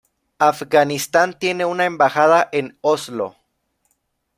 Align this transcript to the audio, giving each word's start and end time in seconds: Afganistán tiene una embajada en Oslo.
Afganistán 0.39 1.37
tiene 1.37 1.63
una 1.63 1.85
embajada 1.85 2.49
en 2.53 2.75
Oslo. 2.81 3.35